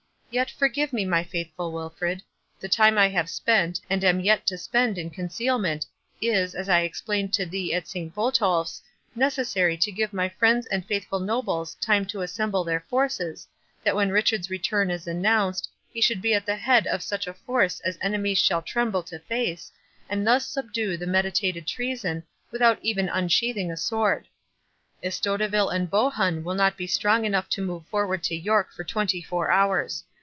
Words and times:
—Yet 0.33 0.49
forgive 0.49 0.93
me, 0.93 1.03
my 1.03 1.25
faithful 1.25 1.73
Wilfred. 1.73 2.21
The 2.61 2.69
time 2.69 2.97
I 2.97 3.09
have 3.09 3.29
spent, 3.29 3.81
and 3.89 4.01
am 4.01 4.21
yet 4.21 4.47
to 4.47 4.57
spend 4.57 4.97
in 4.97 5.09
concealment, 5.09 5.85
is, 6.21 6.55
as 6.55 6.69
I 6.69 6.83
explained 6.83 7.33
to 7.33 7.45
thee 7.45 7.73
at 7.73 7.85
Saint 7.85 8.15
Botolph's, 8.15 8.81
necessary 9.13 9.75
to 9.75 9.91
give 9.91 10.13
my 10.13 10.29
friends 10.29 10.67
and 10.67 10.85
faithful 10.85 11.19
nobles 11.19 11.75
time 11.81 12.05
to 12.05 12.21
assemble 12.21 12.63
their 12.63 12.79
forces, 12.79 13.45
that 13.83 13.93
when 13.93 14.09
Richard's 14.09 14.49
return 14.49 14.89
is 14.89 15.05
announced, 15.05 15.69
he 15.91 15.99
should 15.99 16.21
be 16.21 16.33
at 16.33 16.45
the 16.45 16.55
head 16.55 16.87
of 16.87 17.03
such 17.03 17.27
a 17.27 17.33
force 17.33 17.81
as 17.81 17.97
enemies 18.01 18.39
shall 18.39 18.61
tremble 18.61 19.03
to 19.03 19.19
face, 19.19 19.69
and 20.07 20.25
thus 20.25 20.47
subdue 20.47 20.95
the 20.95 21.05
meditated 21.07 21.67
treason, 21.67 22.23
without 22.51 22.79
even 22.81 23.09
unsheathing 23.09 23.69
a 23.69 23.75
sword. 23.75 24.29
Estoteville 25.03 25.67
and 25.75 25.89
Bohun 25.89 26.41
will 26.45 26.55
not 26.55 26.77
be 26.77 26.87
strong 26.87 27.25
enough 27.25 27.49
to 27.49 27.61
move 27.61 27.85
forward 27.87 28.23
to 28.23 28.33
York 28.33 28.71
for 28.71 28.85
twenty 28.85 29.21
four 29.21 29.51
hours. 29.51 30.05